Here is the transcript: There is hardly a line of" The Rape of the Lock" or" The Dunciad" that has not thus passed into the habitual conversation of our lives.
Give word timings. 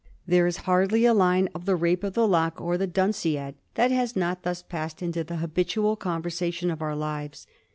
There 0.25 0.47
is 0.47 0.57
hardly 0.65 1.05
a 1.05 1.13
line 1.13 1.47
of" 1.53 1.65
The 1.65 1.75
Rape 1.75 2.03
of 2.03 2.15
the 2.15 2.27
Lock" 2.27 2.59
or" 2.59 2.75
The 2.79 2.87
Dunciad" 2.87 3.53
that 3.75 3.91
has 3.91 4.15
not 4.15 4.41
thus 4.41 4.63
passed 4.63 5.03
into 5.03 5.23
the 5.23 5.35
habitual 5.35 5.95
conversation 5.95 6.71
of 6.71 6.81
our 6.81 6.95
lives. 6.95 7.45